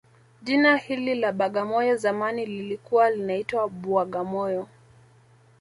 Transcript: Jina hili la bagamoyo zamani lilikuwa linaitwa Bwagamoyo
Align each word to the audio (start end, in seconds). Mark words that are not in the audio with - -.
Jina 0.41 0.77
hili 0.77 1.15
la 1.15 1.31
bagamoyo 1.31 1.95
zamani 1.95 2.45
lilikuwa 2.45 3.09
linaitwa 3.09 3.69
Bwagamoyo 3.69 4.67